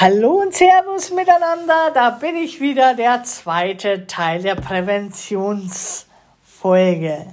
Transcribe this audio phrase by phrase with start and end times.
[0.00, 7.26] Hallo und Servus miteinander, da bin ich wieder, der zweite Teil der Präventionsfolge.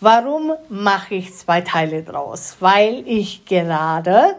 [0.00, 2.56] Warum mache ich zwei Teile draus?
[2.58, 4.34] Weil ich gerade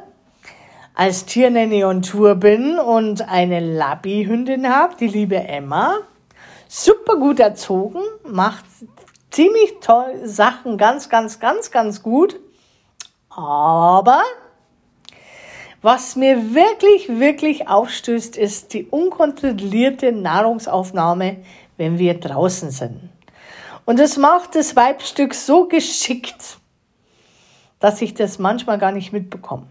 [0.96, 6.00] als Tiernanny on Tour bin und eine Labby-Hündin habe, die liebe Emma.
[6.68, 8.66] Super gut erzogen, macht
[9.32, 12.38] ziemlich toll Sachen ganz, ganz, ganz, ganz gut.
[13.30, 14.24] Aber
[15.82, 21.38] was mir wirklich, wirklich aufstößt, ist die unkontrollierte Nahrungsaufnahme,
[21.78, 23.10] wenn wir draußen sind.
[23.86, 26.58] Und das macht das Weibstück so geschickt,
[27.80, 29.68] dass ich das manchmal gar nicht mitbekomme.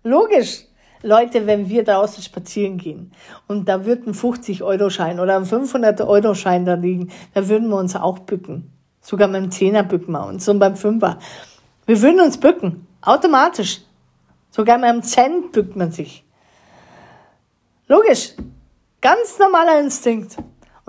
[0.03, 0.65] Logisch.
[1.03, 3.11] Leute, wenn wir draußen spazieren gehen
[3.47, 8.19] und da wird ein 50-Euro-Schein oder ein 500-Euro-Schein da liegen, da würden wir uns auch
[8.19, 8.71] bücken.
[9.01, 11.17] Sogar beim Zehner bücken wir uns und beim Fünfer.
[11.87, 12.85] Wir würden uns bücken.
[13.01, 13.81] Automatisch.
[14.51, 16.23] Sogar beim Cent bückt man sich.
[17.87, 18.33] Logisch.
[19.01, 20.37] Ganz normaler Instinkt.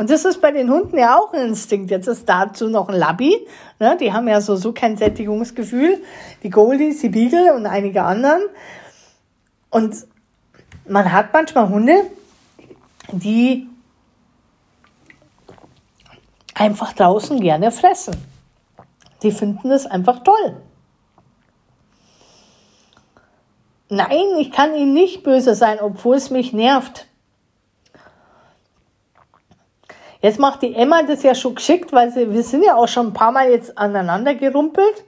[0.02, 1.92] Und das ist bei den Hunden ja auch ein Instinkt.
[1.92, 3.46] Jetzt ist dazu noch ein Labby.
[3.78, 3.96] Ne?
[4.00, 6.02] Die haben ja so, so kein Sättigungsgefühl.
[6.42, 8.42] Die Goldies, die Beagle und einige anderen.
[9.70, 9.94] Und
[10.88, 11.94] man hat manchmal Hunde,
[13.12, 13.68] die
[16.54, 18.16] einfach draußen gerne fressen.
[19.22, 20.56] Die finden das einfach toll.
[23.88, 27.06] Nein, ich kann ihnen nicht böse sein, obwohl es mich nervt.
[30.22, 33.09] Jetzt macht die Emma das ja schon geschickt, weil sie, wir sind ja auch schon
[33.09, 35.05] ein paar Mal jetzt aneinander gerumpelt.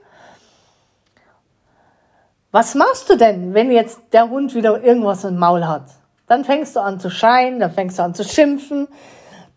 [2.51, 5.85] Was machst du denn, wenn jetzt der Hund wieder irgendwas im Maul hat?
[6.27, 8.89] Dann fängst du an zu schreien, dann fängst du an zu schimpfen,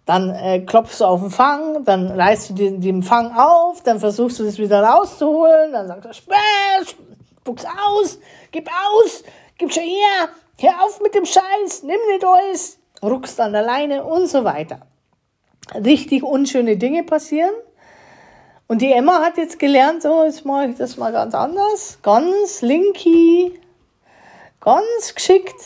[0.07, 3.99] dann äh, klopfst du auf den Fang, dann reißt du den, den Fang auf, dann
[3.99, 6.97] versuchst du es wieder rauszuholen, dann sagst du, späß,
[7.41, 8.21] spuck's aus,
[8.53, 9.25] gib aus,
[9.57, 10.29] gib schon her,
[10.61, 14.81] hör auf mit dem Scheiß, nimm nicht alles, ruckst an der Leine und so weiter
[15.75, 17.55] richtig unschöne Dinge passieren.
[18.67, 21.99] Und die Emma hat jetzt gelernt, so, jetzt mache ich das mal ganz anders.
[22.03, 23.59] Ganz linky,
[24.61, 25.61] ganz geschickt.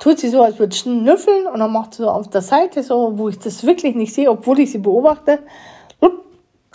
[0.00, 3.18] Tut sie so, als würde schnüffeln und dann macht sie so auf der Seite so,
[3.18, 5.40] wo ich das wirklich nicht sehe, obwohl ich sie beobachte.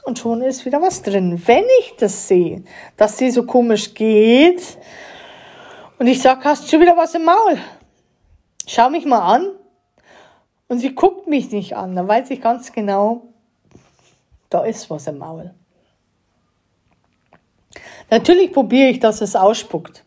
[0.03, 1.41] Und schon ist wieder was drin.
[1.45, 2.63] Wenn ich das sehe,
[2.97, 4.61] dass sie so komisch geht
[5.97, 7.57] und ich sag, hast schon wieder was im Maul?
[8.67, 9.52] Schau mich mal an,
[10.67, 13.27] und sie guckt mich nicht an, dann weiß ich ganz genau,
[14.49, 15.53] da ist was im Maul.
[18.09, 20.03] Natürlich probiere ich, dass es ausspuckt.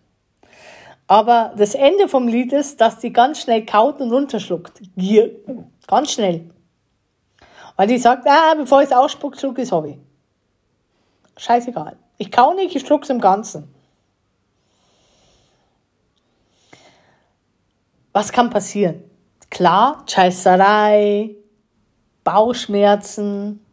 [1.08, 4.80] Aber das Ende vom Lied ist, dass die ganz schnell kaut und runterschluckt.
[4.96, 5.36] Gier.
[5.86, 6.50] Ganz schnell.
[7.76, 10.00] Weil die sagt, ah, bevor ich es ausspuckt, schluck ich es Hobby.
[11.36, 11.96] Scheißegal.
[12.18, 13.72] Ich kau nicht, ich schluck's im Ganzen.
[18.12, 19.02] Was kann passieren?
[19.50, 21.37] Klar, Scheißerei,
[22.25, 23.64] Bauchschmerzen,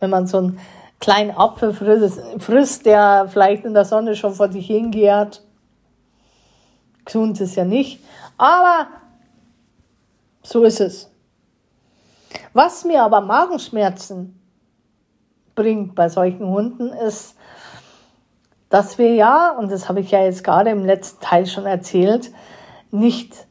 [0.00, 0.60] wenn man so einen
[1.00, 5.42] kleinen Apfel frisst, der vielleicht in der Sonne schon vor sich hingehrt.
[7.04, 8.00] Gesund ist ja nicht.
[8.38, 8.86] Aber
[10.42, 11.10] So ist es.
[12.52, 14.40] Was mir aber Magenschmerzen
[15.54, 17.36] bringt bei solchen Hunden ist,
[18.68, 22.32] dass wir ja, und das habe ich ja jetzt gerade im letzten Teil schon erzählt,
[22.90, 23.46] nicht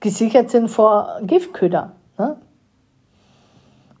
[0.00, 1.92] gesichert sind vor Giftköder.
[2.18, 2.36] Ne?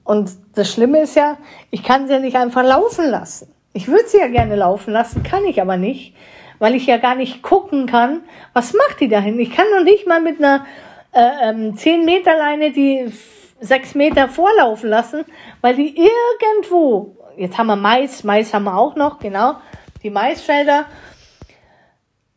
[0.04, 1.36] Und das Schlimme ist ja,
[1.70, 3.52] ich kann sie ja nicht einfach laufen lassen.
[3.72, 6.14] Ich würde sie ja gerne laufen lassen, kann ich aber nicht,
[6.58, 8.22] weil ich ja gar nicht gucken kann,
[8.52, 9.38] was macht die dahin.
[9.38, 10.64] Ich kann noch nicht mal mit einer
[11.12, 13.12] äh, ähm, 10 Meter Leine die
[13.60, 15.24] 6 Meter vorlaufen lassen,
[15.60, 19.56] weil die irgendwo, jetzt haben wir Mais, Mais haben wir auch noch, genau,
[20.02, 20.86] die Maisfelder,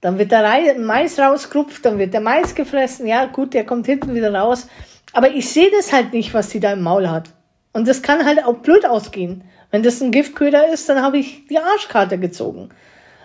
[0.02, 4.16] dann wird der Mais rausgerupft, dann wird der Mais gefressen, ja gut, der kommt hinten
[4.16, 4.68] wieder raus,
[5.14, 7.30] aber ich sehe das halt nicht, was die da im Maul hat.
[7.74, 9.44] Und das kann halt auch blöd ausgehen.
[9.72, 12.70] Wenn das ein Giftköder ist, dann habe ich die Arschkarte gezogen.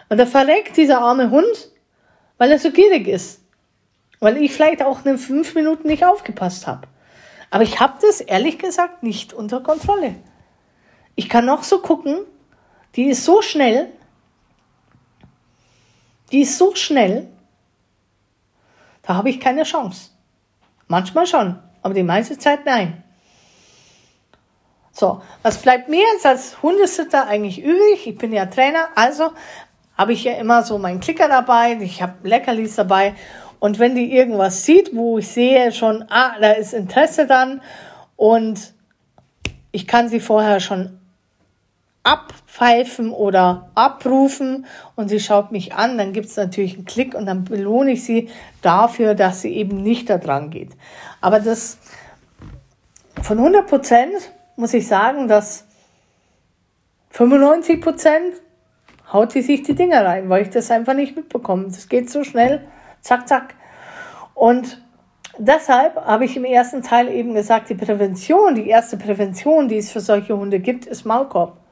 [0.08, 1.70] Und da verreckt dieser arme Hund,
[2.38, 3.40] weil er so gierig ist.
[4.20, 6.86] Weil ich vielleicht auch in fünf Minuten nicht aufgepasst habe.
[7.50, 10.16] Aber ich habe das ehrlich gesagt nicht unter Kontrolle.
[11.14, 12.18] Ich kann noch so gucken,
[12.96, 13.88] die ist so schnell,
[16.32, 17.28] die ist so schnell,
[19.02, 20.10] da habe ich keine Chance.
[20.88, 23.02] Manchmal schon, aber die meiste Zeit nein.
[24.92, 28.06] So, was bleibt mir jetzt als Hundesitter eigentlich übrig?
[28.06, 29.32] Ich bin ja Trainer, also
[29.96, 33.14] habe ich ja immer so meinen Klicker dabei, ich habe Leckerlis dabei
[33.60, 37.60] und wenn die irgendwas sieht, wo ich sehe schon, ah, da ist Interesse dann
[38.16, 38.72] und
[39.72, 41.00] ich kann sie vorher schon
[42.04, 47.26] abpfeifen oder abrufen und sie schaut mich an, dann gibt es natürlich einen Klick und
[47.26, 48.28] dann belohne ich sie
[48.62, 50.70] dafür, dass sie eben nicht da dran geht.
[51.20, 51.78] Aber das
[53.22, 55.66] von 100 Prozent muss ich sagen, dass
[57.10, 58.34] 95 Prozent
[59.12, 61.64] haut sie sich die Dinger rein, weil ich das einfach nicht mitbekomme.
[61.64, 62.66] Das geht so schnell,
[63.00, 63.54] zack, zack.
[64.34, 64.82] Und
[65.38, 69.90] deshalb habe ich im ersten Teil eben gesagt, die Prävention, die erste Prävention, die es
[69.90, 71.63] für solche Hunde gibt, ist Maulkorb.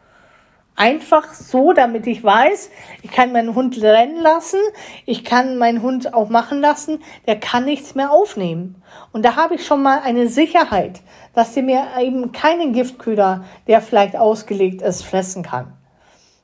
[0.74, 2.70] Einfach so, damit ich weiß,
[3.02, 4.58] ich kann meinen Hund rennen lassen,
[5.04, 8.82] ich kann meinen Hund auch machen lassen, der kann nichts mehr aufnehmen.
[9.12, 11.02] Und da habe ich schon mal eine Sicherheit,
[11.34, 15.74] dass sie mir eben keinen Giftköder, der vielleicht ausgelegt ist, fressen kann.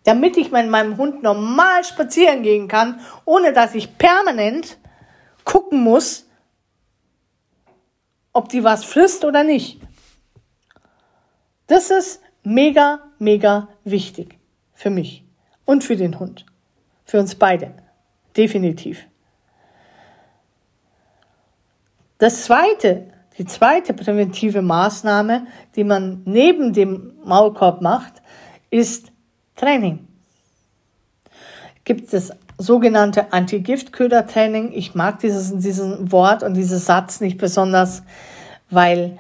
[0.05, 4.77] Damit ich mit meinem Hund normal spazieren gehen kann, ohne dass ich permanent
[5.45, 6.27] gucken muss,
[8.35, 9.81] ob die was frisst oder nicht.
[11.67, 14.39] Das ist mega, mega wichtig
[14.75, 15.25] für mich
[15.65, 16.47] und für den Hund.
[17.05, 17.75] Für uns beide.
[18.37, 19.07] Definitiv.
[22.19, 25.47] Das zweite, die zweite präventive Maßnahme,
[25.77, 28.23] die man neben dem Maulkorb macht,
[28.71, 29.13] ist
[29.55, 30.09] Training.
[31.85, 34.73] Gibt es sogenannte Anti-Giftköder-Training.
[34.73, 38.03] Ich mag dieses, diesen Wort und diesen Satz nicht besonders,
[38.69, 39.19] weil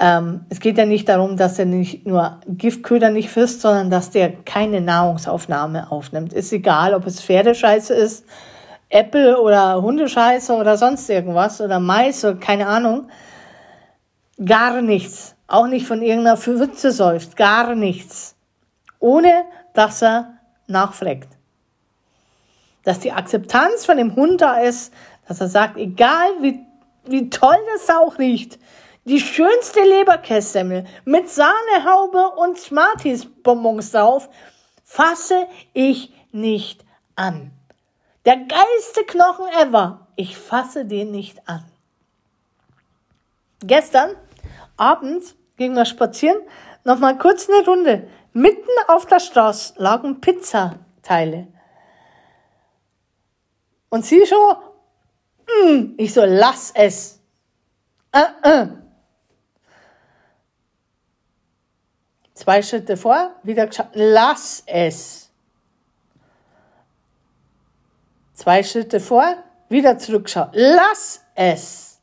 [0.00, 4.10] ähm, es geht ja nicht darum, dass er nicht nur Giftköder nicht frisst, sondern dass
[4.10, 6.32] der keine Nahrungsaufnahme aufnimmt.
[6.32, 8.24] Ist egal, ob es Pferdescheiße ist,
[8.90, 13.08] Äpfel oder Hundescheiße oder sonst irgendwas oder Mais oder keine Ahnung.
[14.42, 15.34] Gar nichts.
[15.48, 17.36] Auch nicht von irgendeiner Pfütze säuft.
[17.36, 18.36] Gar nichts.
[19.00, 20.34] Ohne, dass er
[20.68, 21.28] nachfragt.
[22.84, 24.92] Dass die Akzeptanz von dem Hund da ist,
[25.26, 26.60] dass er sagt, egal wie,
[27.06, 28.58] wie toll das auch riecht,
[29.08, 34.28] die schönste Leberkässemmel mit Sahnehaube und Smarties-Bonbons drauf
[34.84, 36.84] fasse ich nicht
[37.16, 37.50] an.
[38.26, 40.06] Der geilste Knochen ever.
[40.16, 41.64] Ich fasse den nicht an.
[43.60, 44.14] Gestern
[44.76, 46.38] abends gingen wir spazieren,
[46.84, 48.08] noch mal kurz eine Runde.
[48.34, 51.48] Mitten auf der Straße lagen Pizzateile.
[53.88, 54.56] Und sie so,
[55.64, 57.20] mm, ich so, lass es.
[58.14, 58.87] Uh -uh.
[62.38, 65.28] Zwei Schritte vor, wieder geschaut, lass es.
[68.32, 69.24] Zwei Schritte vor,
[69.68, 71.98] wieder zurückgeschaut, lass es.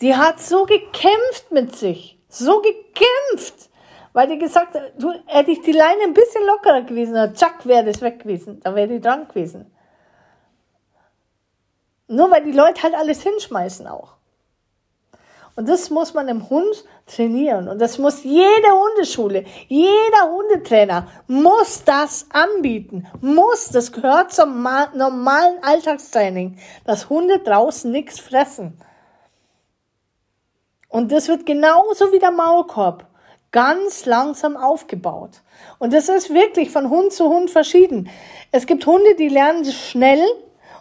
[0.00, 3.70] Die hat so gekämpft mit sich, so gekämpft,
[4.12, 7.84] weil die gesagt hat, du, hätte ich die Leine ein bisschen lockerer gewesen, zack, wäre
[7.84, 9.72] das weg gewesen, da wäre die dran gewesen.
[12.08, 14.15] Nur weil die Leute halt alles hinschmeißen auch.
[15.56, 17.68] Und das muss man im Hund trainieren.
[17.68, 23.06] Und das muss jede Hundeschule, jeder Hundetrainer muss das anbieten.
[23.22, 24.62] Muss, das gehört zum
[24.94, 28.78] normalen Alltagstraining, dass Hunde draußen nichts fressen.
[30.88, 33.06] Und das wird genauso wie der Maulkorb
[33.50, 35.42] ganz langsam aufgebaut.
[35.78, 38.10] Und das ist wirklich von Hund zu Hund verschieden.
[38.52, 40.22] Es gibt Hunde, die lernen schnell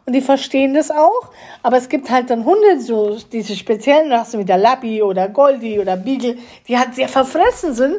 [0.05, 1.31] und die verstehen das auch.
[1.63, 5.79] Aber es gibt halt dann Hunde, so diese speziellen Rassen wie der Labby oder Goldie
[5.79, 7.97] oder Beagle, die halt sehr verfressen sind.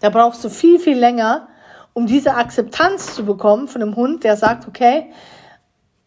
[0.00, 1.48] Da brauchst du viel, viel länger,
[1.92, 5.12] um diese Akzeptanz zu bekommen von einem Hund, der sagt, okay,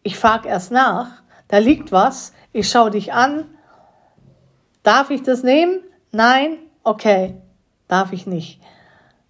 [0.03, 3.45] ich frage erst nach, da liegt was, ich schaue dich an,
[4.83, 5.79] darf ich das nehmen?
[6.11, 6.57] Nein?
[6.83, 7.35] Okay,
[7.87, 8.59] darf ich nicht.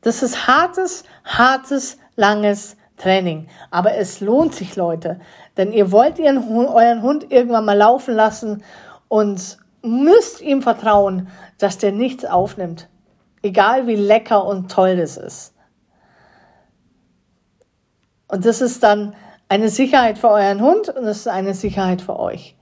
[0.01, 3.47] Das ist hartes, hartes, langes Training.
[3.71, 5.19] Aber es lohnt sich, Leute.
[5.55, 8.63] Denn ihr wollt ihren, euren Hund irgendwann mal laufen lassen
[9.07, 12.89] und müsst ihm vertrauen, dass der nichts aufnimmt.
[13.43, 15.53] Egal wie lecker und toll das ist.
[18.27, 19.15] Und das ist dann
[19.47, 22.57] eine Sicherheit für euren Hund und das ist eine Sicherheit für euch.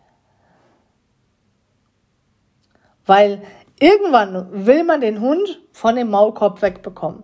[3.06, 3.42] Weil
[3.80, 7.24] irgendwann will man den Hund von dem Maulkorb wegbekommen.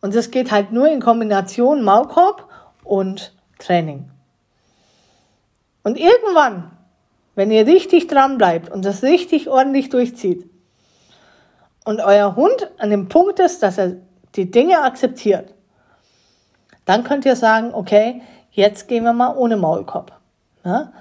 [0.00, 2.48] Und das geht halt nur in Kombination Maulkorb
[2.84, 4.10] und Training.
[5.82, 6.70] Und irgendwann,
[7.34, 10.48] wenn ihr richtig dran bleibt und das richtig ordentlich durchzieht
[11.84, 13.96] und euer Hund an dem Punkt ist, dass er
[14.36, 15.54] die Dinge akzeptiert,
[16.84, 20.12] dann könnt ihr sagen, okay, jetzt gehen wir mal ohne Maulkorb.
[20.64, 20.92] Ja?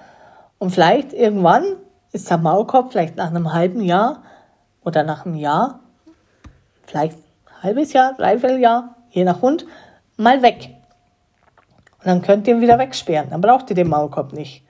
[0.57, 1.63] Und vielleicht irgendwann
[2.11, 4.23] ist der Maulkorb vielleicht nach einem halben Jahr
[4.83, 5.79] oder nach einem Jahr,
[6.85, 7.17] vielleicht
[7.61, 9.65] halbes Jahr, dreiviertel Jahr, je nach Hund,
[10.17, 10.75] mal weg.
[11.99, 13.29] Und dann könnt ihr ihn wieder wegsperren.
[13.29, 14.63] Dann braucht ihr den Maulkorb nicht.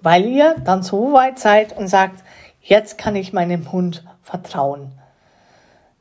[0.00, 2.22] Weil ihr dann so weit seid und sagt,
[2.60, 4.92] jetzt kann ich meinem Hund vertrauen.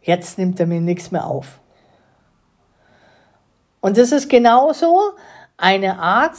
[0.02, 1.60] Jetzt nimmt er mir nichts mehr auf.
[3.82, 5.12] Und das ist genauso
[5.58, 6.36] eine Art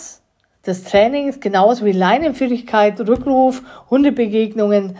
[0.66, 4.96] des Trainings, genauso wie Leinenführigkeit, Rückruf, Hundebegegnungen,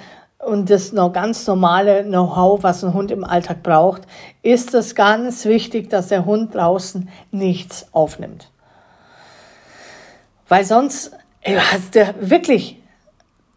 [0.47, 4.03] und das noch ganz normale Know-how, was ein Hund im Alltag braucht,
[4.43, 8.51] ist es ganz wichtig, dass der Hund draußen nichts aufnimmt.
[10.49, 11.59] Weil sonst, ey,
[11.95, 12.81] der, wirklich,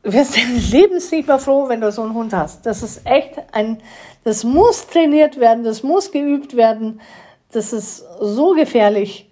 [0.04, 0.42] wirst du
[0.72, 2.66] Lebens nicht mehr froh, wenn du so einen Hund hast.
[2.66, 3.82] Das ist echt ein,
[4.24, 7.02] das muss trainiert werden, das muss geübt werden.
[7.52, 9.30] Das ist so gefährlich.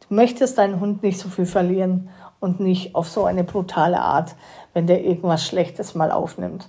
[0.00, 4.34] Du möchtest deinen Hund nicht so viel verlieren und nicht auf so eine brutale Art,
[4.74, 6.68] wenn der irgendwas Schlechtes mal aufnimmt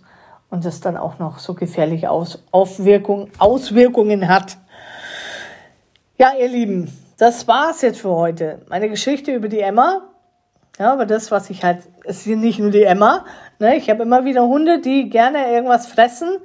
[0.50, 4.58] und es dann auch noch so gefährliche Aus Aufwirkung, Auswirkungen hat.
[6.18, 8.62] Ja, ihr Lieben, das war's jetzt für heute.
[8.70, 10.02] Meine Geschichte über die Emma.
[10.80, 13.26] Ja, aber das, was ich halt, es sind nicht nur die Emma.
[13.60, 13.76] Ne?
[13.76, 16.38] Ich habe immer wieder Hunde, die gerne irgendwas fressen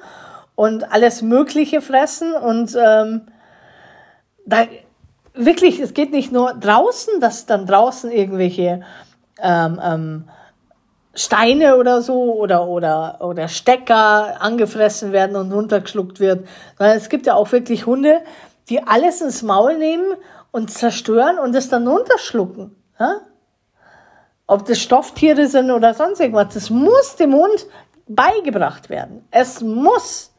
[0.54, 3.22] und alles Mögliche fressen und ähm,
[4.44, 4.66] da
[5.38, 8.82] wirklich, es geht nicht nur draußen, dass dann draußen irgendwelche
[9.40, 10.24] ähm, ähm,
[11.14, 16.46] Steine oder so oder, oder, oder Stecker angefressen werden und runtergeschluckt wird.
[16.76, 18.20] Sondern es gibt ja auch wirklich Hunde,
[18.68, 20.14] die alles ins Maul nehmen
[20.50, 22.76] und zerstören und es dann runterschlucken.
[22.98, 23.22] Ja?
[24.46, 26.54] Ob das Stofftiere sind oder sonst irgendwas.
[26.54, 27.66] Das muss dem Hund
[28.06, 29.26] beigebracht werden.
[29.30, 30.32] Es muss.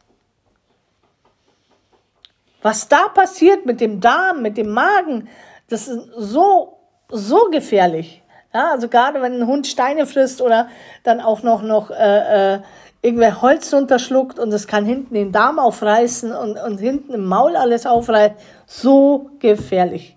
[2.62, 5.28] Was da passiert mit dem Darm, mit dem Magen,
[5.68, 8.22] das ist so, so gefährlich.
[8.52, 10.68] Ja, also gerade wenn ein Hund Steine frisst oder
[11.04, 12.60] dann auch noch, noch äh, äh,
[13.00, 17.56] irgendwer Holz runterschluckt und es kann hinten den Darm aufreißen und, und hinten im Maul
[17.56, 18.36] alles aufreißen,
[18.66, 20.16] so gefährlich.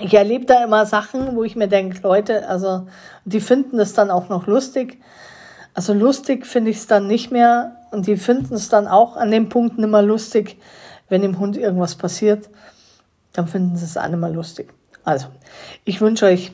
[0.00, 2.86] Ich erlebe da immer Sachen, wo ich mir denke, Leute, also
[3.24, 4.98] die finden das dann auch noch lustig.
[5.74, 9.30] Also lustig finde ich es dann nicht mehr und die finden es dann auch an
[9.30, 10.58] dem Punkt nicht mehr lustig,
[11.08, 12.48] wenn dem Hund irgendwas passiert,
[13.32, 14.72] dann finden sie es nicht mehr lustig.
[15.04, 15.28] Also,
[15.84, 16.52] ich wünsche euch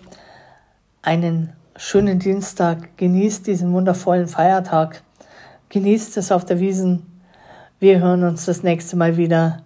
[1.03, 2.97] einen schönen Dienstag.
[2.97, 5.03] Genießt diesen wundervollen Feiertag.
[5.69, 7.07] Genießt es auf der Wiesen.
[7.81, 9.63] Wir hören uns das nächste Mal wieder.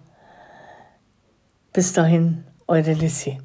[1.71, 3.37] Bis dahin, eure Lissy.